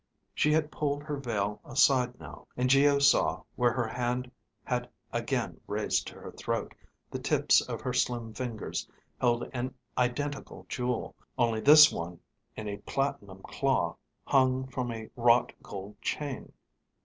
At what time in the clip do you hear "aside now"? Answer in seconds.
1.63-2.47